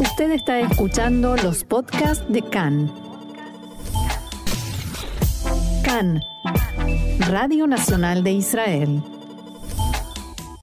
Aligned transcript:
Usted 0.00 0.32
está 0.32 0.58
escuchando 0.58 1.36
los 1.36 1.62
podcasts 1.62 2.24
de 2.28 2.42
CAN. 2.42 2.92
CAN, 5.84 6.20
Radio 7.28 7.68
Nacional 7.68 8.24
de 8.24 8.32
Israel. 8.32 9.02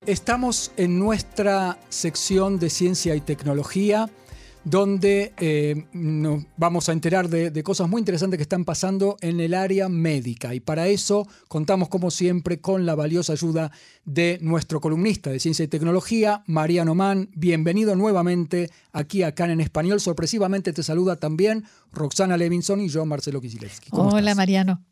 Estamos 0.05 0.73
en 0.75 0.99
nuestra 0.99 1.78
sección 1.88 2.59
de 2.59 2.70
ciencia 2.70 3.15
y 3.15 3.21
tecnología 3.21 4.09
donde 4.64 5.34
eh, 5.38 5.86
nos 5.94 6.44
vamos 6.57 6.88
a 6.89 6.91
enterar 6.91 7.30
de, 7.30 7.64
cosas 7.64 7.89
muy 7.89 8.00
interesantes 8.00 8.38
que 8.38 8.44
están 8.44 8.66
pasando 8.66 9.18
en 9.21 9.39
el 9.39 9.54
área 9.54 9.89
médica. 9.89 10.54
Y 10.54 10.59
para 10.59 10.88
eso 10.88 11.27
contamos, 11.48 11.89
como 11.89 12.12
siempre, 12.12 12.59
con 12.59 12.86
la 12.86 12.95
valiosa 12.95 13.34
ayuda 13.34 13.71
de 14.05 14.39
nuestro 14.41 14.80
columnista 14.82 15.30
de 15.30 15.39
Ciencia 15.39 15.66
y 15.66 15.68
Tecnología, 15.68 16.44
Mariano 16.48 16.95
Mann. 16.95 17.30
Bienvenido 17.34 17.95
nuevamente 17.95 18.70
aquí 18.91 19.23
a 19.23 19.34
CAN 19.34 19.52
en 19.52 19.62
Español. 19.62 19.99
Sorpresivamente 19.99 20.73
te 20.73 20.84
saluda 20.84 21.16
también 21.16 21.66
Roxana 21.91 22.38
Levinson 22.38 22.82
y 22.82 22.90
yo, 22.90 23.05
Marcelo 23.05 23.41
Kisilevsky. 23.41 23.90
Hola, 23.91 24.35
Mariano. 24.35 24.84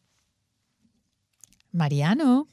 Mariano. 1.72 2.48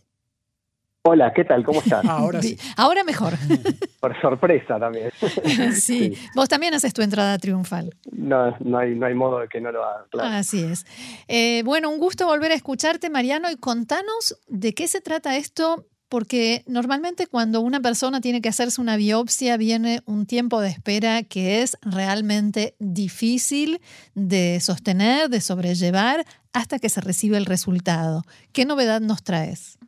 Hola, 1.09 1.33
¿qué 1.33 1.45
tal? 1.45 1.65
¿Cómo 1.65 1.81
estás? 1.81 2.05
Ahora 2.09 2.43
sí. 2.43 2.59
Ahora 2.77 3.05
mejor. 3.05 3.35
Por 4.01 4.21
sorpresa 4.21 4.79
también. 4.81 5.11
Sí. 5.73 6.15
Vos 6.35 6.49
también 6.49 6.75
haces 6.75 6.93
tu 6.93 7.03
entrada 7.03 7.39
triunfal. 7.39 7.95
No, 8.11 8.57
no 8.59 8.79
hay, 8.79 8.95
no 8.97 9.07
hay 9.07 9.15
modo 9.15 9.39
de 9.39 9.49
que 9.49 9.61
no 9.61 9.71
lo 9.71 9.85
haga. 9.85 10.39
Así 10.39 10.63
es. 10.63 10.85
Eh, 11.29 11.63
bueno, 11.65 11.91
un 11.91 11.99
gusto 11.99 12.27
volver 12.27 12.51
a 12.51 12.55
escucharte, 12.55 13.09
Mariano, 13.09 13.51
y 13.51 13.57
contanos 13.57 14.37
de 14.49 14.75
qué 14.75 14.89
se 14.89 15.01
trata 15.01 15.37
esto, 15.37 15.87
porque 16.09 16.65
normalmente 16.67 17.29
cuando 17.29 17.61
una 17.61 17.81
persona 17.81 18.21
tiene 18.21 18.41
que 18.41 18.49
hacerse 18.49 18.81
una 18.81 18.97
biopsia 18.97 19.57
viene 19.57 20.01
un 20.07 20.27
tiempo 20.27 20.61
de 20.61 20.71
espera 20.71 21.23
que 21.23 21.63
es 21.63 21.79
realmente 21.83 22.75
difícil 22.81 23.81
de 24.15 24.59
sostener, 24.61 25.29
de 25.29 25.41
sobrellevar, 25.41 26.25
hasta 26.53 26.79
que 26.79 26.89
se 26.89 27.01
recibe 27.01 27.37
el 27.37 27.47
resultado. 27.47 28.23
¿Qué 28.53 28.65
novedad 28.65 29.01
nos 29.01 29.23
traes? 29.23 29.79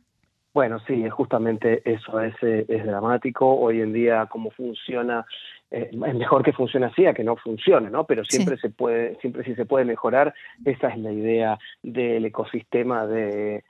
Bueno, 0.51 0.79
sí, 0.87 1.07
justamente 1.09 1.81
eso 1.85 2.19
es, 2.19 2.33
eh, 2.41 2.65
es 2.67 2.83
dramático. 2.85 3.55
Hoy 3.55 3.81
en 3.81 3.93
día, 3.93 4.25
cómo 4.25 4.49
funciona, 4.49 5.25
eh, 5.71 5.89
es 5.91 6.15
mejor 6.15 6.43
que 6.43 6.53
funcione 6.53 6.87
así 6.87 7.05
a 7.05 7.13
que 7.13 7.23
no 7.23 7.35
funcione, 7.35 7.89
¿no? 7.89 8.05
Pero 8.05 8.23
siempre 8.25 8.57
se 8.57 8.69
puede, 8.69 9.15
siempre 9.21 9.43
sí 9.43 9.55
se 9.55 9.65
puede 9.65 9.85
mejorar. 9.85 10.33
Esa 10.65 10.89
es 10.89 10.97
la 10.97 11.11
idea 11.11 11.59
del 11.83 12.25
ecosistema 12.25 13.05
de, 13.05 13.63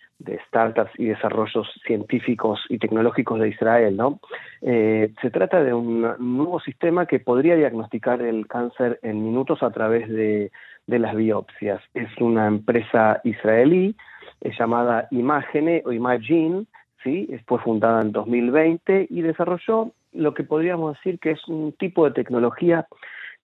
startups 0.47 0.91
y 0.97 1.05
desarrollos 1.05 1.67
científicos 1.85 2.59
y 2.67 2.77
tecnológicos 2.77 3.39
de 3.39 3.49
Israel, 3.49 3.95
¿no? 3.95 4.19
Eh, 4.61 5.13
se 5.21 5.31
trata 5.31 5.63
de 5.63 5.73
un 5.73 6.01
nuevo 6.19 6.59
sistema 6.59 7.05
que 7.05 7.19
podría 7.19 7.55
diagnosticar 7.55 8.21
el 8.21 8.45
cáncer 8.47 8.99
en 9.01 9.23
minutos 9.23 9.63
a 9.63 9.71
través 9.71 10.09
de, 10.09 10.51
de 10.87 10.99
las 10.99 11.15
biopsias. 11.15 11.81
Es 11.93 12.09
una 12.19 12.47
empresa 12.47 13.21
israelí 13.23 13.95
es 14.41 14.57
llamada 14.57 15.07
Imagine 15.11 15.83
o 15.85 15.91
Imagine, 15.91 16.65
¿sí? 17.03 17.29
fue 17.45 17.59
fundada 17.59 18.01
en 18.01 18.11
2020 18.11 19.07
y 19.09 19.21
desarrolló 19.21 19.91
lo 20.11 20.33
que 20.33 20.43
podríamos 20.43 20.95
decir 20.95 21.19
que 21.19 21.31
es 21.31 21.47
un 21.47 21.73
tipo 21.73 22.05
de 22.05 22.11
tecnología 22.11 22.87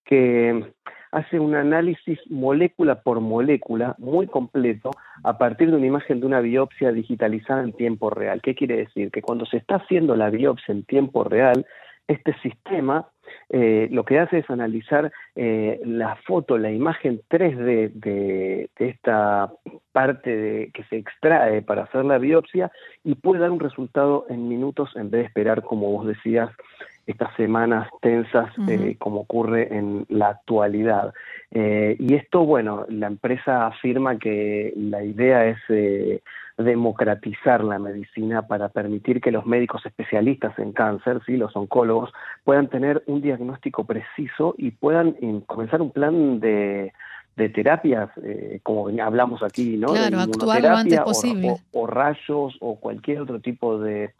que 0.03 0.73
hace 1.11 1.39
un 1.39 1.55
análisis 1.55 2.19
molécula 2.29 3.01
por 3.01 3.21
molécula 3.21 3.95
muy 3.97 4.27
completo 4.27 4.91
a 5.23 5.37
partir 5.37 5.71
de 5.71 5.77
una 5.77 5.87
imagen 5.87 6.19
de 6.19 6.25
una 6.25 6.41
biopsia 6.41 6.91
digitalizada 6.91 7.63
en 7.63 7.73
tiempo 7.73 8.09
real. 8.09 8.41
¿Qué 8.41 8.53
quiere 8.53 8.77
decir? 8.77 9.11
Que 9.11 9.21
cuando 9.21 9.45
se 9.45 9.57
está 9.57 9.75
haciendo 9.75 10.15
la 10.15 10.29
biopsia 10.29 10.73
en 10.73 10.83
tiempo 10.83 11.23
real, 11.23 11.65
este 12.07 12.35
sistema 12.41 13.07
eh, 13.49 13.87
lo 13.91 14.05
que 14.05 14.19
hace 14.19 14.39
es 14.39 14.49
analizar 14.49 15.11
eh, 15.35 15.79
la 15.85 16.15
foto, 16.27 16.57
la 16.57 16.71
imagen 16.71 17.21
3D 17.29 17.91
de, 17.93 18.69
esta 18.77 19.51
parte 19.91 20.35
de, 20.35 20.71
que 20.73 20.83
se 20.85 20.97
extrae 20.97 21.61
para 21.61 21.83
hacer 21.83 22.05
la 22.05 22.17
biopsia 22.17 22.71
y 23.03 23.15
puede 23.15 23.41
dar 23.41 23.51
un 23.51 23.59
resultado 23.59 24.25
en 24.29 24.49
minutos 24.49 24.91
en 24.95 25.09
vez 25.09 25.21
de 25.21 25.27
esperar, 25.27 25.63
como 25.63 25.91
vos 25.91 26.07
decías, 26.07 26.49
estas 27.07 27.35
semanas 27.35 27.87
tensas 28.01 28.49
eh, 28.67 28.95
como 28.97 29.21
ocurre 29.21 29.75
en 29.75 30.05
la 30.09 30.29
actualidad. 30.29 31.13
Y 31.51 32.15
esto, 32.15 32.45
bueno, 32.45 32.85
la 32.89 33.07
empresa 33.07 33.67
afirma 33.67 34.19
que 34.19 34.73
la 34.75 35.03
idea 35.03 35.45
es 35.45 35.57
democratizar 36.57 37.63
la 37.63 37.79
medicina 37.79 38.47
para 38.47 38.69
permitir 38.69 39.19
que 39.19 39.31
los 39.31 39.45
médicos 39.45 39.85
especialistas 39.85 40.57
en 40.57 40.71
cáncer, 40.71 41.21
¿sí? 41.25 41.35
los 41.35 41.55
oncólogos, 41.55 42.11
puedan 42.43 42.69
tener 42.69 43.03
un 43.07 43.21
diagnóstico 43.21 43.83
preciso 43.85 44.55
y 44.57 44.71
puedan 44.71 45.15
eh, 45.21 45.41
comenzar 45.47 45.81
un 45.81 45.91
plan 45.91 46.39
de, 46.39 46.93
de 47.35 47.49
terapias, 47.49 48.09
eh, 48.23 48.59
como 48.63 48.87
hablamos 49.01 49.43
aquí, 49.43 49.77
¿no? 49.77 49.87
Claro, 49.87 50.19
actuar 50.19 50.61
lo 50.61 50.69
antes 50.69 50.99
posible. 51.01 51.55
O, 51.71 51.85
rayos 51.85 52.55
o 52.61 52.79
cualquier 52.79 53.21
otro 53.21 53.39
tipo 53.39 53.77
de, 53.77 54.13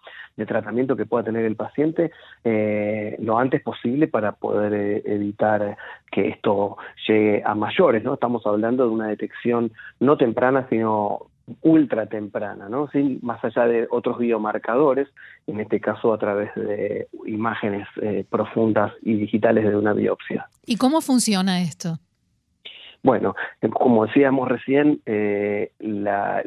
tratamiento 0.45 0.97
que 0.97 1.05
pueda 1.05 1.23
tener 1.23 1.45
el 1.45 1.55
paciente 1.55 2.11
eh, 2.43 3.15
lo 3.19 3.37
antes 3.37 3.61
posible 3.61 4.09
para 4.09 4.33
poder 4.33 5.01
evitar 5.05 5.77
que 6.11 6.27
esto 6.27 6.75
llegue 7.07 7.41
a 7.45 7.55
mayores, 7.55 8.03
¿no? 8.03 8.15
Estamos 8.15 8.45
hablando 8.45 8.83
de 8.83 8.89
una 8.89 9.07
detección 9.07 9.71
no 10.01 10.17
temprana, 10.17 10.67
sino 10.69 11.27
ultra 11.61 12.07
temprana, 12.07 12.67
¿no? 12.69 12.89
Sin, 12.89 13.19
más 13.21 13.43
allá 13.43 13.65
de 13.67 13.87
otros 13.91 14.17
biomarcadores, 14.17 15.07
en 15.47 15.59
este 15.59 15.79
caso 15.79 16.13
a 16.13 16.17
través 16.17 16.53
de 16.55 17.07
imágenes 17.27 17.87
eh, 18.01 18.25
profundas 18.29 18.91
y 19.03 19.13
digitales 19.15 19.63
de 19.63 19.75
una 19.75 19.93
biopsia. 19.93 20.49
¿Y 20.65 20.77
cómo 20.77 21.01
funciona 21.01 21.61
esto? 21.61 21.99
Bueno, 23.05 23.35
como 23.71 24.07
decíamos 24.07 24.49
recién, 24.49 24.99
eh, 25.05 25.69
la, 25.77 26.41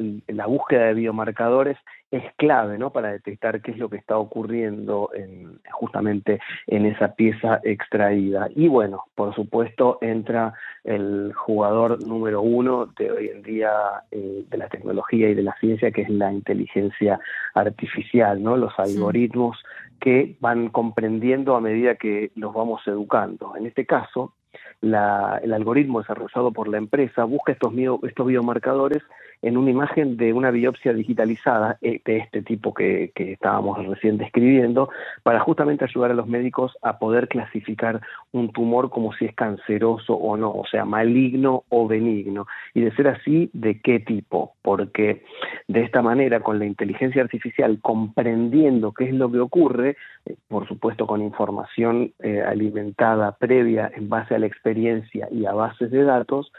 búsqueda 0.48 0.86
de 0.86 0.94
biomarcadores 0.94 1.76
es 2.10 2.24
clave 2.34 2.78
¿no? 2.78 2.90
para 2.90 3.12
detectar 3.12 3.62
qué 3.62 3.70
es 3.70 3.78
lo 3.78 3.88
que 3.88 3.96
está 3.96 4.18
ocurriendo 4.18 5.10
en, 5.14 5.60
justamente 5.70 6.40
en 6.66 6.86
esa 6.86 7.14
pieza 7.14 7.60
extraída. 7.62 8.48
Y 8.56 8.66
bueno, 8.66 9.04
por 9.14 9.36
supuesto, 9.36 9.98
entra 10.00 10.52
el 10.82 11.32
jugador 11.32 12.04
número 12.04 12.42
uno 12.42 12.86
de 12.86 13.12
hoy 13.12 13.28
en 13.28 13.44
día 13.44 13.70
eh, 14.10 14.42
de 14.50 14.58
la 14.58 14.68
tecnología 14.68 15.28
y 15.28 15.34
de 15.34 15.44
la 15.44 15.54
ciencia, 15.60 15.92
que 15.92 16.02
es 16.02 16.10
la 16.10 16.32
inteligencia 16.32 17.20
artificial, 17.54 18.42
¿no? 18.42 18.56
los 18.56 18.76
algoritmos 18.80 19.62
que 20.00 20.36
van 20.40 20.70
comprendiendo 20.70 21.54
a 21.54 21.60
medida 21.60 21.94
que 21.94 22.32
los 22.34 22.52
vamos 22.52 22.82
educando. 22.88 23.54
En 23.54 23.66
este 23.66 23.86
caso, 23.86 24.32
el 24.80 25.52
algoritmo 25.52 26.00
desarrollado 26.00 26.52
por 26.52 26.68
la 26.68 26.78
empresa 26.78 27.24
busca 27.24 27.52
estos, 27.52 27.72
estos 28.02 28.26
biomarcadores 28.26 29.02
en 29.42 29.56
una 29.56 29.70
imagen 29.70 30.16
de 30.16 30.32
una 30.32 30.50
biopsia 30.50 30.92
digitalizada 30.92 31.78
eh, 31.82 32.00
de 32.04 32.18
este 32.18 32.42
tipo 32.42 32.74
que, 32.74 33.12
estábamos 33.14 33.86
recién 33.86 34.18
describiendo, 34.18 34.90
para 35.22 35.40
justamente 35.40 35.84
ayudar 35.84 36.10
a 36.10 36.14
los 36.14 36.26
médicos 36.26 36.76
a 36.82 36.98
poder 36.98 37.28
clasificar 37.28 38.00
un 38.32 38.52
tumor 38.52 38.90
como 38.90 39.12
si 39.12 39.26
es 39.26 39.34
canceroso 39.34 40.14
o 40.14 40.36
no, 40.36 40.50
o 40.50 40.64
sea, 40.66 40.84
maligno 40.84 41.64
o 41.68 41.86
benigno, 41.86 42.46
y 42.74 42.82
de 42.82 42.94
ser 42.94 43.08
así, 43.08 43.50
de 43.52 43.80
qué 43.80 44.00
tipo, 44.00 44.54
porque 44.62 45.22
de 45.66 45.82
esta 45.82 46.02
manera, 46.02 46.40
con 46.40 46.58
la 46.58 46.66
inteligencia 46.66 47.22
artificial 47.22 47.78
comprendiendo 47.80 48.92
qué 48.92 49.04
es 49.04 49.14
lo 49.14 49.30
que 49.30 49.38
ocurre, 49.38 49.96
eh, 50.26 50.36
por 50.48 50.66
supuesto 50.66 51.06
con 51.06 51.22
información 51.22 52.12
eh, 52.20 52.42
alimentada 52.42 53.32
previa 53.32 53.90
en 53.94 54.08
base 54.08 54.34
a 54.34 54.38
la 54.38 54.46
experiencia 54.46 55.28
y 55.30 55.46
a 55.46 55.52
bases 55.52 55.90
de 55.90 56.04
datos, 56.04 56.52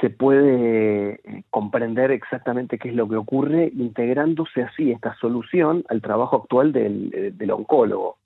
se 0.00 0.10
puede 0.10 1.20
comprender 1.50 2.10
exactamente 2.10 2.78
qué 2.78 2.88
es 2.88 2.94
lo 2.94 3.08
que 3.08 3.16
ocurre, 3.16 3.70
integrándose 3.76 4.62
así 4.62 4.90
esta 4.90 5.14
solución 5.16 5.84
al 5.88 6.00
trabajo 6.00 6.36
actual 6.36 6.72
del, 6.72 7.34
del 7.36 7.50
oncólogo. 7.50 8.16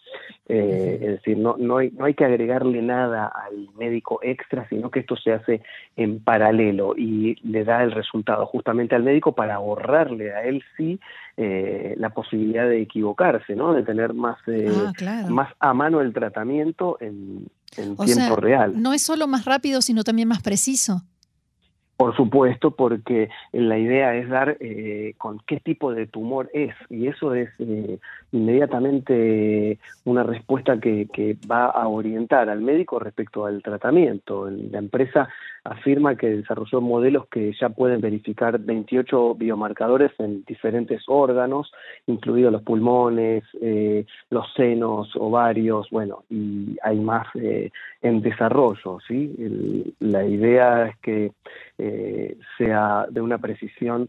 Eh, 0.48 0.98
es 1.00 1.08
decir, 1.08 1.36
no, 1.38 1.56
no, 1.58 1.78
hay, 1.78 1.90
no 1.90 2.04
hay 2.04 2.14
que 2.14 2.24
agregarle 2.24 2.80
nada 2.80 3.26
al 3.26 3.68
médico 3.76 4.20
extra, 4.22 4.68
sino 4.68 4.90
que 4.90 5.00
esto 5.00 5.16
se 5.16 5.32
hace 5.32 5.60
en 5.96 6.20
paralelo 6.20 6.94
y 6.96 7.36
le 7.42 7.64
da 7.64 7.82
el 7.82 7.90
resultado 7.90 8.46
justamente 8.46 8.94
al 8.94 9.02
médico 9.02 9.34
para 9.34 9.56
ahorrarle 9.56 10.32
a 10.32 10.44
él 10.44 10.62
sí 10.76 11.00
eh, 11.36 11.94
la 11.98 12.10
posibilidad 12.10 12.68
de 12.68 12.80
equivocarse, 12.80 13.56
¿no? 13.56 13.74
de 13.74 13.82
tener 13.82 14.14
más, 14.14 14.38
eh, 14.46 14.70
ah, 14.70 15.26
más 15.28 15.52
a 15.58 15.74
mano 15.74 16.00
el 16.00 16.12
tratamiento 16.12 16.96
en, 17.00 17.48
en 17.76 17.96
tiempo 17.96 18.36
real. 18.36 18.80
No 18.80 18.92
es 18.92 19.02
solo 19.02 19.26
más 19.26 19.44
rápido, 19.44 19.82
sino 19.82 20.04
también 20.04 20.28
más 20.28 20.42
preciso. 20.42 21.02
Por 21.96 22.14
supuesto, 22.14 22.72
porque 22.72 23.30
la 23.52 23.78
idea 23.78 24.14
es 24.16 24.28
dar 24.28 24.58
eh, 24.60 25.14
con 25.16 25.40
qué 25.46 25.60
tipo 25.60 25.94
de 25.94 26.06
tumor 26.06 26.50
es, 26.52 26.74
y 26.90 27.06
eso 27.06 27.34
es 27.34 27.48
eh, 27.58 27.98
inmediatamente 28.32 29.78
una 30.04 30.22
respuesta 30.22 30.78
que, 30.78 31.08
que, 31.10 31.38
va 31.50 31.64
a 31.64 31.88
orientar 31.88 32.50
al 32.50 32.60
médico 32.60 32.98
respecto 32.98 33.46
al 33.46 33.62
tratamiento. 33.62 34.50
La 34.50 34.78
empresa 34.78 35.30
afirma 35.70 36.16
que 36.16 36.28
desarrolló 36.28 36.80
modelos 36.80 37.26
que 37.28 37.52
ya 37.60 37.68
pueden 37.68 38.00
verificar 38.00 38.58
28 38.58 39.34
biomarcadores 39.34 40.12
en 40.18 40.44
diferentes 40.44 41.02
órganos, 41.06 41.72
incluidos 42.06 42.52
los 42.52 42.62
pulmones, 42.62 43.44
eh, 43.60 44.04
los 44.30 44.46
senos, 44.54 45.10
ovarios, 45.16 45.88
bueno, 45.90 46.24
y 46.30 46.76
hay 46.82 46.98
más 46.98 47.26
eh, 47.34 47.70
en 48.02 48.22
desarrollo, 48.22 48.98
¿sí? 49.06 49.94
la 50.00 50.24
idea 50.24 50.86
es 50.86 50.96
que 50.98 51.32
eh, 51.78 52.36
sea 52.56 53.06
de 53.10 53.20
una 53.20 53.38
precisión 53.38 54.08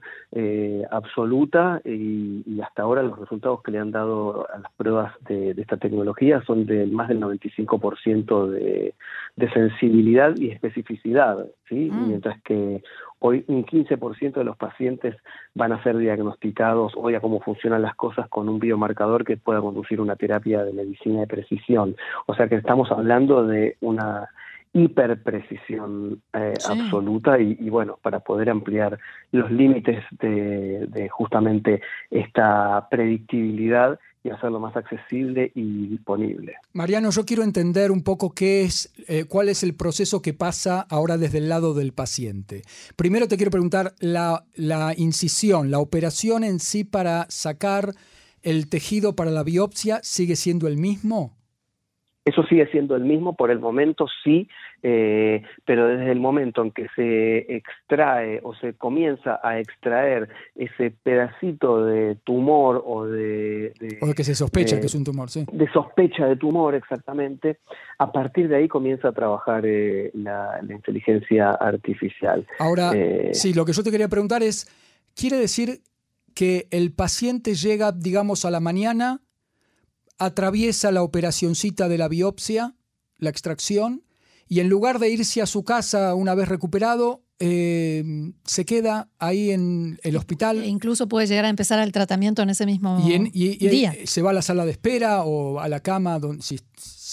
absoluta 0.91 1.81
y, 1.83 2.61
hasta 2.61 2.83
ahora 2.83 3.01
los 3.01 3.17
resultados 3.17 3.61
que 3.63 3.71
le 3.71 3.79
han 3.79 3.91
dado 3.91 4.47
a 4.53 4.59
las 4.59 4.71
pruebas 4.73 5.13
de, 5.27 5.51
esta 5.51 5.77
tecnología 5.77 6.41
son 6.45 6.65
de 6.65 6.85
más 6.87 7.07
del 7.07 7.19
95% 7.21 8.47
de, 8.49 8.93
de 9.35 9.51
sensibilidad 9.51 10.35
y 10.35 10.49
especificidad, 10.49 11.46
¿sí? 11.67 11.89
Mm. 11.91 12.07
Mientras 12.07 12.41
que 12.43 12.83
hoy 13.19 13.43
un 13.47 13.65
15% 13.65 14.33
de 14.33 14.43
los 14.43 14.57
pacientes 14.57 15.15
van 15.53 15.71
a 15.71 15.81
ser 15.83 15.97
diagnosticados 15.97 16.93
hoy 16.95 17.15
a 17.15 17.19
cómo 17.19 17.39
funcionan 17.41 17.81
las 17.81 17.95
cosas 17.95 18.27
con 18.29 18.49
un 18.49 18.59
biomarcador 18.59 19.25
que 19.25 19.37
pueda 19.37 19.61
conducir 19.61 20.01
una 20.01 20.15
terapia 20.15 20.63
de 20.63 20.73
medicina 20.73 21.21
de 21.21 21.27
precisión. 21.27 21.95
O 22.25 22.35
sea 22.35 22.47
que 22.47 22.55
estamos 22.55 22.91
hablando 22.91 23.45
de 23.45 23.77
una 23.81 24.29
hiperprecisión 24.73 26.21
eh, 26.33 26.53
absoluta 26.69 27.39
y, 27.39 27.69
bueno, 27.69 27.97
para 28.01 28.19
poder 28.19 28.49
ampliar 28.49 28.99
los 29.31 29.49
límites 29.49 30.03
de 30.19 31.09
justamente 31.09 31.81
esta 32.11 32.87
predictibilidad 32.91 33.97
y 34.27 34.29
hacerlo 34.29 34.59
más 34.59 34.75
accesible 34.75 35.51
y 35.55 35.87
disponible. 35.87 36.55
Mariano, 36.73 37.09
yo 37.11 37.25
quiero 37.25 37.43
entender 37.43 37.91
un 37.91 38.03
poco 38.03 38.31
qué 38.31 38.63
es, 38.63 38.91
eh, 39.07 39.25
cuál 39.25 39.49
es 39.49 39.63
el 39.63 39.73
proceso 39.75 40.21
que 40.21 40.33
pasa 40.33 40.81
ahora 40.89 41.17
desde 41.17 41.37
el 41.37 41.49
lado 41.49 41.73
del 41.73 41.93
paciente. 41.93 42.63
Primero 42.95 43.27
te 43.27 43.37
quiero 43.37 43.51
preguntar, 43.51 43.95
la, 43.99 44.45
la 44.55 44.93
incisión, 44.97 45.71
la 45.71 45.79
operación 45.79 46.43
en 46.43 46.59
sí 46.59 46.83
para 46.83 47.25
sacar 47.29 47.93
el 48.43 48.67
tejido 48.67 49.15
para 49.15 49.31
la 49.31 49.43
biopsia, 49.43 49.99
¿sigue 50.03 50.35
siendo 50.35 50.67
el 50.67 50.77
mismo? 50.77 51.36
Eso 52.27 52.43
sigue 52.43 52.67
siendo 52.67 52.97
el 52.97 53.05
mismo, 53.05 53.37
por 53.37 53.51
el 53.51 53.59
momento 53.59 54.05
sí, 54.21 54.49
eh, 54.83 55.43
pero 55.63 55.87
desde 55.87 56.11
el 56.11 56.19
momento 56.19 56.61
en 56.61 56.71
que 56.71 56.87
se 56.93 57.55
extrae 57.55 58.41
o 58.43 58.53
se 58.53 58.73
comienza 58.73 59.39
a 59.41 59.59
extraer 59.59 60.27
ese 60.53 60.91
pedacito 61.03 61.85
de 61.85 62.17
tumor 62.25 62.83
o 62.85 63.05
de... 63.05 63.71
o 64.01 64.07
de 64.07 64.13
que 64.13 64.25
se 64.25 64.35
sospecha 64.35 64.77
que 64.81 64.87
es 64.87 64.95
un 64.95 65.05
tumor, 65.05 65.29
sí. 65.29 65.45
De 65.53 65.71
sospecha 65.71 66.25
de 66.25 66.35
tumor, 66.35 66.75
exactamente, 66.75 67.59
a 67.97 68.11
partir 68.11 68.49
de 68.49 68.57
ahí 68.57 68.67
comienza 68.67 69.07
a 69.07 69.11
trabajar 69.13 69.65
eh, 69.65 70.11
la, 70.13 70.59
inteligencia 70.69 71.51
artificial. 71.51 72.45
Ahora, 72.59 72.91
eh, 72.93 73.29
sí, 73.31 73.53
lo 73.53 73.63
que 73.63 73.71
yo 73.71 73.83
te 73.83 73.91
quería 73.91 74.09
preguntar 74.09 74.43
es, 74.43 74.67
¿quiere 75.15 75.37
decir 75.37 75.79
que 76.35 76.67
el 76.71 76.91
paciente 76.91 77.55
llega, 77.55 77.93
digamos, 77.93 78.43
a 78.43 78.51
la 78.51 78.59
mañana 78.59 79.21
atraviesa 80.17 80.91
la 80.91 81.03
operacioncita 81.03 81.87
de 81.87 81.97
la 81.97 82.07
biopsia, 82.07 82.75
la 83.17 83.29
extracción, 83.29 84.03
y 84.47 84.59
en 84.59 84.69
lugar 84.69 84.99
de 84.99 85.09
irse 85.09 85.41
a 85.41 85.45
su 85.45 85.63
casa 85.63 86.15
una 86.15 86.33
vez 86.33 86.47
recuperado, 86.47 87.23
eh, 87.39 88.03
se 88.45 88.65
queda 88.65 89.09
ahí 89.19 89.51
en 89.51 89.99
el 90.03 90.15
hospital. 90.15 90.63
E 90.63 90.67
incluso 90.67 91.07
puede 91.07 91.27
llegar 91.27 91.45
a 91.45 91.49
empezar 91.49 91.79
el 91.79 91.91
tratamiento 91.91 92.41
en 92.41 92.49
ese 92.49 92.65
mismo 92.65 92.99
día. 92.99 93.93
Se 94.05 94.21
va 94.21 94.31
a 94.31 94.33
la 94.33 94.41
sala 94.41 94.65
de 94.65 94.71
espera 94.71 95.23
o 95.23 95.59
a 95.59 95.67
la 95.67 95.81
cama. 95.81 96.17
Donde, 96.19 96.43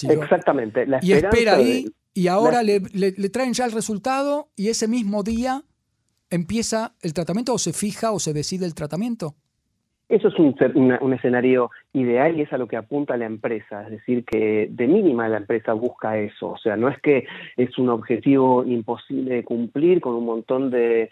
Exactamente. 0.08 0.86
y 1.02 1.12
espera 1.12 1.56
ahí 1.56 1.86
y 2.14 2.28
ahora 2.28 2.62
le, 2.62 2.80
traen 3.30 3.52
ya 3.52 3.66
el 3.66 3.72
resultado 3.72 4.48
y 4.54 4.68
ese 4.68 4.86
mismo 4.86 5.24
día 5.24 5.64
empieza 6.30 6.94
el 7.02 7.12
tratamiento 7.12 7.52
o 7.52 7.58
se 7.58 7.72
fija 7.72 8.12
o 8.12 8.20
se 8.20 8.32
decide 8.32 8.66
el 8.66 8.74
tratamiento. 8.74 9.36
Eso 10.14 10.28
es 10.28 10.38
un, 10.38 10.54
un, 11.00 11.12
escenario 11.12 11.72
ideal 11.92 12.36
y 12.36 12.42
es 12.42 12.52
a 12.52 12.56
lo 12.56 12.68
que 12.68 12.76
apunta 12.76 13.16
la 13.16 13.26
empresa, 13.26 13.82
es 13.82 13.90
decir, 13.90 14.24
que 14.24 14.68
de 14.70 14.86
mínima 14.86 15.26
la 15.28 15.38
empresa 15.38 15.72
busca 15.72 16.16
eso, 16.18 16.50
o 16.50 16.56
sea, 16.56 16.76
no 16.76 16.88
es 16.88 17.00
que 17.00 17.26
es 17.56 17.76
un 17.78 17.88
objetivo 17.88 18.62
imposible 18.64 19.34
de 19.34 19.44
cumplir 19.44 20.00
con 20.00 20.14
un 20.14 20.24
montón 20.24 20.70
de, 20.70 21.10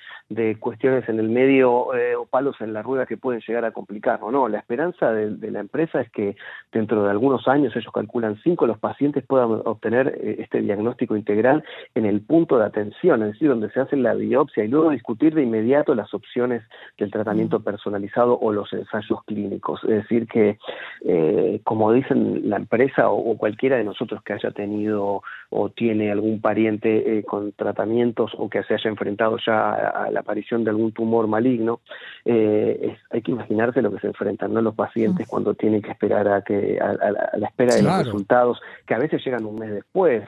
cuestiones 0.60 1.08
en 1.08 1.19
el 1.19 1.28
medio 1.31 1.93
eh, 1.96 2.14
o 2.14 2.26
palos 2.26 2.60
en 2.60 2.72
la 2.72 2.82
rueda 2.82 3.04
que 3.04 3.16
pueden 3.16 3.43
llegar 3.44 3.64
a 3.64 3.72
complicarlo, 3.72 4.31
no, 4.31 4.49
la 4.49 4.58
esperanza 4.60 5.12
de, 5.12 5.50
la 5.50 5.58
empresa 5.58 6.00
es 6.00 6.10
que 6.10 6.37
dentro 6.72 7.02
de 7.02 7.10
algunos 7.10 7.48
años, 7.48 7.75
ellos 7.75 7.93
calculan 7.93 8.38
cinco, 8.44 8.69
los 8.69 8.78
pacientes 8.78 9.25
puedan 9.26 9.50
obtener 9.64 10.16
eh, 10.22 10.37
este 10.38 10.60
diagnóstico 10.60 11.16
integral 11.16 11.64
en 11.96 12.06
el 12.06 12.20
punto 12.20 12.56
de 12.56 12.66
atención, 12.66 13.25
es 13.25 13.32
decir, 13.32 13.48
donde 13.48 13.69
se 13.70 13.81
hace 13.81 13.96
la 13.96 14.14
biopsia 14.14 14.62
y 14.62 14.69
luego 14.69 14.90
discutir 14.90 15.34
de 15.34 15.43
inmediato 15.43 15.93
las 15.96 16.14
opciones 16.14 16.62
del 16.98 17.10
tratamiento 17.10 17.58
mm. 17.58 17.64
personalizado 17.64 18.38
o 18.38 18.52
los 18.52 18.72
ensayos 18.92 19.24
clínicos, 19.24 19.80
es 19.84 20.02
decir, 20.02 20.26
que 20.26 20.58
eh, 21.04 21.60
como 21.64 21.92
dicen 21.92 22.48
la 22.48 22.56
empresa 22.56 23.10
o, 23.10 23.36
cualquiera 23.36 23.76
de 23.76 23.84
nosotros 23.84 24.22
que 24.22 24.34
haya 24.34 24.50
tenido 24.50 25.22
o 25.50 25.68
tiene 25.70 26.10
algún 26.12 26.40
pariente 26.40 27.18
eh, 27.18 27.24
con 27.24 27.52
tratamientos 27.52 28.32
o 28.36 28.48
que 28.48 28.62
se 28.64 28.74
haya 28.74 28.90
enfrentado 28.90 29.36
ya 29.44 29.72
a, 29.72 30.10
la 30.10 30.20
aparición 30.20 30.64
de 30.64 30.70
algún 30.70 30.92
tumor 30.92 31.26
maligno, 31.26 31.80
eh, 32.24 32.96
hay 33.10 33.22
que 33.22 33.32
imaginarse 33.32 33.82
lo 33.82 33.92
que 33.92 34.00
se 34.00 34.06
enfrentan 34.08 34.52
¿no? 34.52 34.60
los 34.60 34.74
pacientes 34.74 35.26
cuando 35.26 35.54
tienen 35.54 35.82
que 35.82 35.90
esperar 35.90 36.28
a 36.28 36.42
que 36.42 36.78
a, 36.80 36.92
la 37.36 37.48
espera 37.48 37.74
de 37.74 37.82
los 37.82 37.98
resultados, 38.04 38.60
que 38.86 38.94
a 38.94 38.98
veces 38.98 39.24
llegan 39.24 39.44
un 39.44 39.58
mes 39.58 39.72
después. 39.72 40.24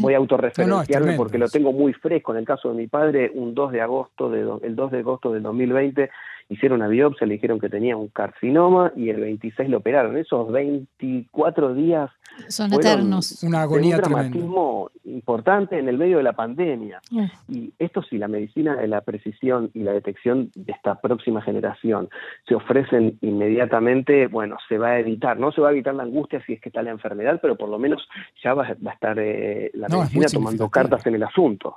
Voy 0.00 0.14
a 0.14 0.18
autorreferenciarme 0.18 1.16
porque 1.16 1.38
lo 1.38 1.48
tengo 1.48 1.72
muy 1.72 1.92
fresco. 1.92 2.32
En 2.32 2.38
el 2.38 2.44
caso 2.44 2.70
de 2.70 2.74
mi 2.74 2.86
padre, 2.86 3.30
un 3.34 3.54
2 3.54 3.72
de 3.72 3.80
agosto 3.80 4.30
de, 4.30 4.40
el 4.62 4.76
2 4.76 4.90
de 4.90 4.98
agosto 4.98 5.32
del 5.32 5.42
2020 5.42 6.10
hicieron 6.48 6.80
una 6.80 6.88
biopsia, 6.88 7.26
le 7.26 7.34
dijeron 7.34 7.58
que 7.58 7.68
tenía 7.68 7.96
un 7.96 8.08
carcinoma 8.08 8.92
y 8.96 9.10
el 9.10 9.20
26 9.20 9.68
lo 9.68 9.78
operaron. 9.78 10.16
Esos 10.16 10.50
24 10.50 11.74
días 11.74 12.10
son 12.48 12.72
eternos. 12.72 13.42
Una 13.42 13.62
agonía 13.62 13.96
un 13.96 14.02
dramatismo 14.02 14.90
importante 15.04 15.78
en 15.78 15.88
el 15.88 15.98
medio 15.98 16.18
de 16.18 16.22
la 16.22 16.32
pandemia. 16.32 17.00
Y 17.48 17.72
esto 17.78 18.02
si 18.02 18.18
la 18.18 18.28
medicina 18.28 18.76
de 18.76 18.88
la 18.88 19.02
precisión 19.02 19.70
y 19.74 19.80
la 19.80 19.92
detección 19.92 20.50
de 20.54 20.72
esta 20.72 21.00
próxima 21.00 21.42
generación 21.42 22.08
se 22.48 22.54
ofrecen 22.54 23.18
inmediatamente, 23.20 24.26
bueno, 24.26 24.56
se 24.68 24.78
va 24.78 24.90
a 24.90 24.98
evitar, 24.98 25.38
no 25.38 25.52
se 25.52 25.60
va 25.60 25.68
a 25.68 25.72
evitar 25.72 25.94
la 25.94 26.02
angustia 26.02 26.42
si 26.44 26.54
es 26.54 26.60
que 26.60 26.68
está 26.68 26.82
la 26.82 26.90
enfermedad, 26.90 27.38
pero 27.40 27.56
por 27.56 27.68
lo 27.68 27.78
menos 27.78 28.02
ya 28.42 28.54
va, 28.54 28.66
a 28.66 28.92
estar 28.92 29.18
eh, 29.18 29.70
la 29.74 29.88
medicina 29.88 30.26
tomando 30.32 30.68
cartas 30.68 31.06
en 31.06 31.14
el 31.14 31.22
asunto. 31.22 31.76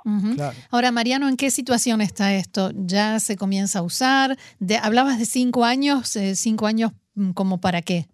Ahora, 0.70 0.90
Mariano, 0.90 1.28
¿en 1.28 1.36
qué 1.36 1.50
situación 1.50 2.00
está 2.00 2.34
esto? 2.34 2.70
¿Ya 2.74 3.20
se 3.20 3.36
comienza 3.36 3.80
a 3.80 3.82
usar? 3.82 4.36
De, 4.58 4.76
hablabas 4.76 5.18
de 5.18 5.24
cinco 5.24 5.64
años, 5.64 6.16
eh, 6.16 6.34
cinco 6.34 6.66
años 6.66 6.92
mm, 7.14 7.30
como 7.30 7.60
para 7.60 7.82
qué? 7.82 8.06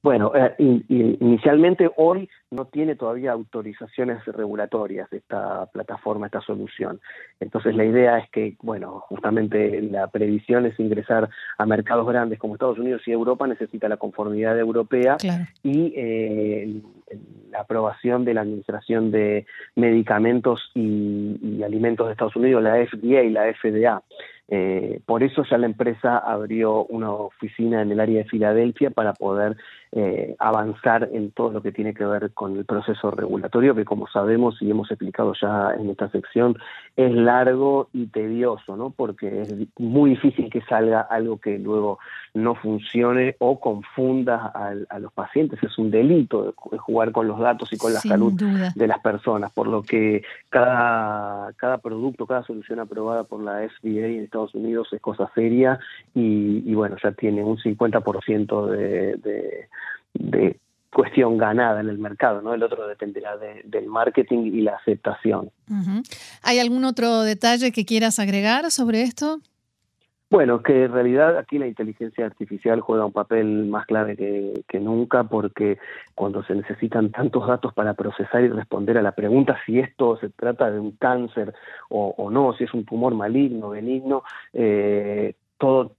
Bueno, 0.00 0.30
eh, 0.34 0.54
inicialmente 0.88 1.90
hoy 1.96 2.28
no 2.52 2.66
tiene 2.66 2.94
todavía 2.94 3.32
autorizaciones 3.32 4.24
regulatorias 4.26 5.12
esta 5.12 5.66
plataforma, 5.66 6.26
esta 6.26 6.40
solución. 6.40 7.00
Entonces 7.40 7.74
la 7.74 7.84
idea 7.84 8.18
es 8.18 8.30
que, 8.30 8.56
bueno, 8.62 9.00
justamente 9.08 9.82
la 9.82 10.06
previsión 10.06 10.66
es 10.66 10.78
ingresar 10.78 11.28
a 11.58 11.66
mercados 11.66 12.06
grandes 12.06 12.38
como 12.38 12.54
Estados 12.54 12.78
Unidos 12.78 13.02
y 13.06 13.12
Europa, 13.12 13.48
necesita 13.48 13.88
la 13.88 13.96
conformidad 13.96 14.56
europea 14.58 15.16
y 15.64 15.92
eh, 15.96 16.80
la 17.50 17.60
aprobación 17.60 18.24
de 18.24 18.34
la 18.34 18.42
Administración 18.42 19.10
de 19.10 19.46
Medicamentos 19.74 20.70
y, 20.74 21.38
y 21.42 21.62
Alimentos 21.64 22.06
de 22.06 22.12
Estados 22.12 22.36
Unidos, 22.36 22.62
la 22.62 22.76
FDA 22.86 23.24
y 23.24 23.30
la 23.30 23.52
FDA. 23.52 24.02
Eh, 24.50 25.00
por 25.04 25.22
eso 25.22 25.44
ya 25.44 25.58
la 25.58 25.66
empresa 25.66 26.18
abrió 26.18 26.84
una 26.86 27.10
oficina 27.10 27.82
en 27.82 27.92
el 27.92 28.00
área 28.00 28.22
de 28.22 28.28
Filadelfia 28.28 28.90
para 28.90 29.12
poder 29.12 29.56
eh, 29.92 30.36
avanzar 30.38 31.08
en 31.12 31.30
todo 31.30 31.50
lo 31.50 31.62
que 31.62 31.72
tiene 31.72 31.94
que 31.94 32.04
ver 32.04 32.32
con 32.32 32.56
el 32.56 32.64
proceso 32.64 33.10
regulatorio, 33.10 33.74
que 33.74 33.84
como 33.84 34.06
sabemos 34.06 34.60
y 34.60 34.70
hemos 34.70 34.90
explicado 34.90 35.32
ya 35.40 35.74
en 35.78 35.90
esta 35.90 36.10
sección, 36.10 36.56
es 36.96 37.12
largo 37.12 37.88
y 37.92 38.06
tedioso, 38.06 38.76
¿no? 38.76 38.90
porque 38.90 39.42
es 39.42 39.54
muy 39.78 40.10
difícil 40.10 40.50
que 40.50 40.60
salga 40.62 41.00
algo 41.00 41.38
que 41.38 41.58
luego 41.58 41.98
no 42.34 42.54
funcione 42.54 43.36
o 43.38 43.60
confunda 43.60 44.52
a, 44.54 44.98
los 44.98 45.12
pacientes. 45.12 45.62
Es 45.62 45.78
un 45.78 45.90
delito 45.90 46.54
jugar 46.56 47.12
con 47.12 47.26
los 47.26 47.38
datos 47.38 47.72
y 47.72 47.78
con 47.78 47.92
la 47.92 48.00
salud 48.00 48.32
de 48.32 48.86
las 48.86 48.98
personas, 49.00 49.52
por 49.52 49.66
lo 49.66 49.82
que 49.82 50.22
cada, 50.48 51.52
cada 51.54 51.78
producto, 51.78 52.26
cada 52.26 52.42
solución 52.42 52.80
aprobada 52.80 53.24
por 53.24 53.42
la 53.42 53.66
FDA 53.68 54.06
en 54.06 54.24
Estados 54.24 54.54
Unidos 54.54 54.88
es 54.92 55.00
cosa 55.00 55.30
seria 55.34 55.78
y, 56.14 56.74
bueno, 56.74 56.96
ya 57.02 57.12
tiene 57.12 57.42
un 57.42 57.56
50% 57.58 58.66
de, 58.66 59.16
de, 59.16 59.68
de 60.18 60.58
cuestión 60.92 61.38
ganada 61.38 61.80
en 61.80 61.88
el 61.88 61.98
mercado, 61.98 62.42
¿no? 62.42 62.54
El 62.54 62.62
otro 62.62 62.86
dependerá 62.86 63.36
del 63.36 63.86
marketing 63.86 64.46
y 64.46 64.62
la 64.62 64.76
aceptación. 64.76 65.50
¿Hay 66.42 66.58
algún 66.58 66.84
otro 66.84 67.22
detalle 67.22 67.72
que 67.72 67.84
quieras 67.84 68.18
agregar 68.18 68.70
sobre 68.70 69.02
esto? 69.02 69.40
Bueno, 70.30 70.62
que 70.62 70.84
en 70.84 70.92
realidad 70.92 71.38
aquí 71.38 71.58
la 71.58 71.66
inteligencia 71.66 72.26
artificial 72.26 72.80
juega 72.80 73.06
un 73.06 73.12
papel 73.12 73.64
más 73.66 73.86
clave 73.86 74.14
que, 74.14 74.80
nunca 74.80 75.24
porque 75.24 75.78
cuando 76.14 76.42
se 76.42 76.54
necesitan 76.54 77.10
tantos 77.10 77.46
datos 77.46 77.72
para 77.72 77.94
procesar 77.94 78.42
y 78.42 78.48
responder 78.48 78.98
a 78.98 79.02
la 79.02 79.12
pregunta 79.12 79.58
si 79.64 79.78
esto 79.78 80.18
se 80.18 80.28
trata 80.28 80.70
de 80.70 80.80
un 80.80 80.92
cáncer 80.92 81.54
o, 81.88 82.28
no, 82.30 82.52
si 82.52 82.64
es 82.64 82.74
un 82.74 82.84
tumor 82.84 83.14
maligno, 83.14 83.70
benigno, 83.70 84.22
eh, 84.52 85.34
todo 85.56 85.92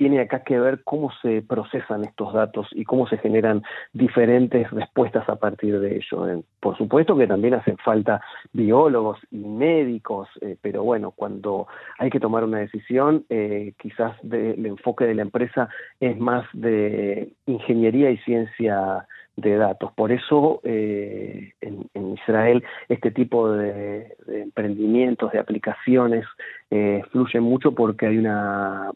tiene 0.00 0.20
acá 0.20 0.42
que 0.44 0.58
ver 0.58 0.82
cómo 0.82 1.12
se 1.20 1.42
procesan 1.42 2.04
estos 2.04 2.32
datos 2.32 2.66
y 2.72 2.84
cómo 2.84 3.06
se 3.06 3.18
generan 3.18 3.62
diferentes 3.92 4.70
respuestas 4.70 5.28
a 5.28 5.36
partir 5.36 5.78
de 5.78 5.96
ello. 5.96 6.26
Eh, 6.26 6.42
por 6.58 6.74
supuesto 6.78 7.18
que 7.18 7.26
también 7.26 7.52
hacen 7.52 7.76
falta 7.76 8.18
biólogos 8.54 9.18
y 9.30 9.44
médicos, 9.44 10.26
eh, 10.40 10.56
pero 10.62 10.84
bueno, 10.84 11.10
cuando 11.10 11.66
hay 11.98 12.08
que 12.08 12.18
tomar 12.18 12.44
una 12.44 12.60
decisión, 12.60 13.26
eh, 13.28 13.74
quizás 13.78 14.16
el 14.24 14.64
enfoque 14.64 15.04
de 15.04 15.16
la 15.16 15.20
empresa 15.20 15.68
es 16.00 16.18
más 16.18 16.46
de 16.54 17.34
ingeniería 17.44 18.10
y 18.10 18.16
ciencia 18.24 19.06
de 19.36 19.56
datos. 19.56 19.92
Por 19.92 20.12
eso 20.12 20.62
en, 20.64 21.88
Israel 22.22 22.64
este 22.88 23.10
tipo 23.10 23.52
de, 23.52 24.16
emprendimientos, 24.28 25.32
de 25.32 25.38
aplicaciones, 25.38 26.24
eh, 26.70 27.02
fluyen 27.10 27.42
mucho 27.42 27.72
porque 27.72 28.06
hay 28.06 28.18
una, 28.18 28.90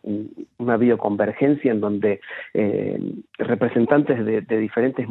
una 0.59 0.77
bioconvergencia 0.77 1.73
en 1.73 1.81
donde 1.81 2.21
eh, 2.53 3.01
representantes 3.39 4.25
de, 4.25 4.41
diferentes 4.59 5.09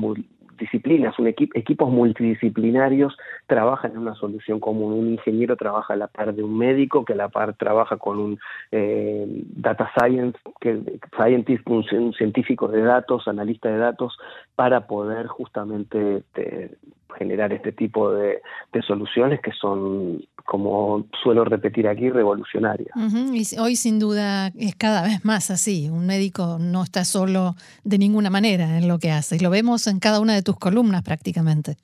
disciplinas, 0.57 1.17
un 1.19 1.27
equipos 1.27 1.91
multidisciplinarios 1.91 3.17
trabajan 3.47 3.91
en 3.91 3.97
una 3.97 4.15
solución 4.15 4.59
común. 4.61 4.93
Un 4.93 5.09
ingeniero 5.13 5.57
trabaja 5.57 5.93
a 5.93 5.97
la 5.97 6.07
par 6.07 6.33
de 6.33 6.43
un 6.43 6.57
médico, 6.57 7.03
que 7.03 7.13
a 7.13 7.17
la 7.17 7.29
par 7.29 7.53
trabaja 7.55 7.97
con 7.97 8.19
un 8.19 8.39
eh, 8.71 9.25
data 9.27 9.91
science, 9.97 10.39
que 10.61 10.99
scientist, 11.17 11.67
un, 11.67 12.13
científico 12.13 12.69
de 12.69 12.81
datos, 12.81 13.27
analista 13.27 13.69
de 13.69 13.77
datos, 13.77 14.17
para 14.55 14.87
poder 14.87 15.27
justamente 15.27 16.17
este, 16.17 16.77
generar 17.23 17.53
este 17.53 17.71
tipo 17.71 18.11
de, 18.11 18.41
soluciones 18.85 19.39
que 19.41 19.51
son, 19.51 20.21
como 20.45 21.05
suelo 21.23 21.45
repetir 21.45 21.87
aquí, 21.87 22.09
revolucionarias. 22.09 22.91
Y 23.33 23.57
hoy 23.59 23.75
sin 23.75 23.97
duda 23.97 24.47
es 24.57 24.75
cada 24.75 25.03
vez 25.03 25.23
más 25.23 25.49
así. 25.49 25.89
Un 25.89 26.05
médico 26.05 26.57
no 26.59 26.83
está 26.83 27.05
solo 27.05 27.55
de 27.83 27.97
ninguna 27.97 28.29
manera 28.29 28.77
en 28.77 28.87
lo 28.87 28.99
que 28.99 29.11
hace. 29.11 29.39
Lo 29.39 29.49
vemos 29.49 29.87
en 29.87 29.99
cada 29.99 30.19
una 30.19 30.35
de 30.35 30.43
tus 30.43 30.57
columnas 30.57 31.01
prácticamente. 31.03 31.77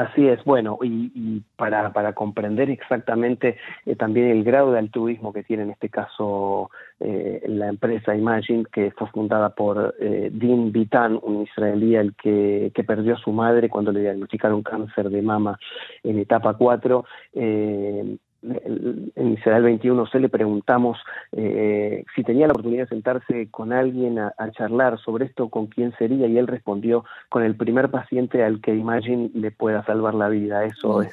Así 0.00 0.26
es, 0.26 0.42
bueno, 0.44 0.78
y, 0.82 1.42
para, 1.56 1.92
para, 1.92 2.14
comprender 2.14 2.70
exactamente 2.70 3.58
eh, 3.84 3.96
también 3.96 4.28
el 4.28 4.44
grado 4.44 4.72
de 4.72 4.78
altruismo 4.78 5.30
que 5.30 5.42
tiene 5.42 5.64
en 5.64 5.70
este 5.72 5.90
caso 5.90 6.70
eh, 7.00 7.42
la 7.46 7.68
empresa 7.68 8.16
Imagine, 8.16 8.64
que 8.72 8.92
fue 8.92 9.08
fundada 9.08 9.50
por 9.50 9.94
eh, 10.00 10.30
Dean 10.32 10.72
Bitan, 10.72 11.20
un 11.22 11.42
israelí 11.42 11.96
el 11.96 12.14
que, 12.14 12.72
que, 12.74 12.82
perdió 12.82 13.14
a 13.14 13.18
su 13.18 13.30
madre 13.30 13.68
cuando 13.68 13.92
le 13.92 14.00
diagnosticaron 14.00 14.62
cáncer 14.62 15.10
de 15.10 15.20
mama 15.20 15.58
en 16.02 16.18
etapa 16.18 16.54
4, 16.54 17.04
en 18.42 19.32
Israel 19.32 19.62
21 19.64 20.06
se 20.06 20.18
le 20.18 20.28
preguntamos 20.28 20.98
eh, 21.32 22.04
si 22.14 22.22
tenía 22.22 22.46
la 22.46 22.52
oportunidad 22.52 22.84
de 22.84 22.88
sentarse 22.88 23.48
con 23.50 23.72
alguien 23.72 24.18
a, 24.18 24.32
charlar 24.52 24.98
sobre 24.98 25.26
esto, 25.26 25.48
con 25.48 25.66
quién 25.66 25.92
sería, 25.98 26.26
y 26.26 26.38
él 26.38 26.46
respondió 26.46 27.04
con 27.28 27.42
el 27.42 27.54
primer 27.56 27.90
paciente 27.90 28.42
al 28.42 28.60
que 28.60 28.74
Imagine 28.74 29.30
le 29.34 29.50
pueda 29.50 29.84
salvar 29.84 30.14
la 30.14 30.28
vida. 30.28 30.64
Eso 30.64 31.02
es. 31.02 31.12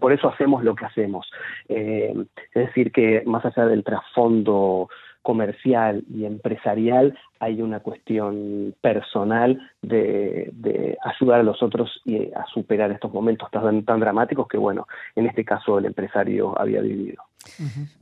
Por, 0.00 0.12
eso 0.12 0.28
hacemos 0.28 0.64
lo 0.64 0.74
que 0.74 0.86
hacemos. 0.86 1.30
Eh, 1.68 2.14
es 2.54 2.66
decir, 2.66 2.90
que 2.90 3.22
más 3.26 3.44
allá 3.44 3.66
del 3.66 3.84
trasfondo 3.84 4.88
comercial 5.26 6.04
y 6.08 6.24
empresarial, 6.24 7.18
hay 7.40 7.60
una 7.60 7.80
cuestión 7.80 8.76
personal 8.80 9.58
de, 9.82 10.52
ayudar 11.02 11.40
a 11.40 11.42
los 11.42 11.64
otros 11.64 11.90
y 12.04 12.32
a 12.32 12.46
superar 12.54 12.92
estos 12.92 13.12
momentos 13.12 13.50
tan, 13.50 13.84
dramáticos 13.84 14.46
que, 14.46 14.56
bueno, 14.56 14.86
en 15.16 15.26
este 15.26 15.44
caso 15.44 15.80
el 15.80 15.86
empresario 15.86 16.56
había 16.56 16.80
vivido. 16.80 17.24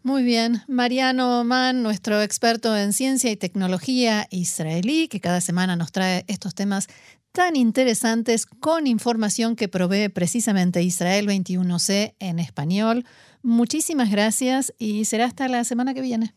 Muy 0.03 0.23
bien. 0.23 0.57
Mariano 0.69 1.45
Mann, 1.45 1.83
nuestro 1.83 2.21
experto 2.21 2.77
en 2.77 2.93
ciencia 2.93 3.31
y 3.31 3.37
tecnología 3.37 4.27
israelí, 4.29 5.09
que 5.09 5.21
cada 5.21 5.41
semana 5.41 5.77
nos 5.77 5.93
trae 5.93 6.25
estos 6.29 6.55
temas 6.55 6.89
tan 7.33 7.57
interesantes 7.57 8.45
con 8.45 8.87
información 8.87 9.57
que 9.57 9.69
provee 9.69 10.11
precisamente 10.11 10.83
Israel 10.83 11.27
21C 11.27 12.17
en 12.19 12.39
español. 12.39 13.05
Muchísimas 13.43 14.11
gracias 14.11 14.75
y 14.79 15.07
será 15.07 15.25
hasta 15.25 15.49
la 15.49 15.65
semana 15.65 15.95
que 15.95 16.03
viene. 16.03 16.35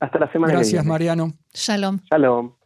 Hasta 0.00 0.18
la 0.18 0.30
semana 0.32 0.52
Gracias, 0.52 0.72
que 0.72 0.76
viene. 0.78 0.88
Mariano. 0.88 1.32
Shalom. 1.52 1.98
Shalom. 2.10 2.57